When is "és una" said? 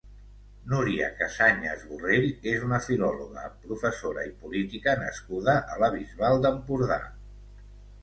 2.55-2.81